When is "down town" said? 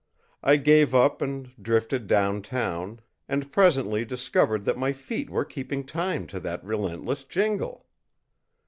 2.07-3.01